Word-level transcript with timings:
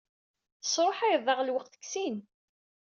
Tesruḥayeḍ-aɣ 0.61 1.39
lweqt 1.41 1.73
deg 1.73 1.83
sin. 1.91 2.17